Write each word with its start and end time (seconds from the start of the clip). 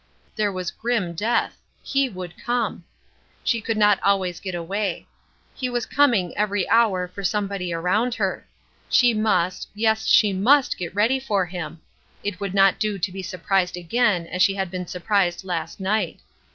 There 0.35 0.51
was 0.51 0.71
grim 0.71 1.13
death! 1.13 1.59
he 1.83 2.09
would 2.09 2.33
come. 2.35 2.85
She 3.43 3.61
could 3.61 3.77
not 3.77 4.01
always 4.01 4.39
get 4.39 4.55
away. 4.55 5.05
He 5.53 5.69
was 5.69 5.85
coming 5.85 6.35
every 6.35 6.67
hour 6.69 7.07
for 7.07 7.23
somebody 7.23 7.71
around 7.71 8.15
her. 8.15 8.47
She 8.89 9.13
must 9.13 9.67
yes, 9.75 10.07
she 10.07 10.33
must 10.33 10.75
get 10.79 10.95
ready 10.95 11.19
for 11.19 11.45
him. 11.45 11.81
It 12.23 12.39
would 12.39 12.55
not 12.55 12.79
do 12.79 12.97
to 12.97 13.11
be 13.11 13.21
surprised 13.21 13.77
again 13.77 14.25
as 14.25 14.41
she 14.41 14.55
had 14.55 14.71
been 14.71 14.87
surprised 14.87 15.43
last 15.43 15.79
night. 15.79 16.21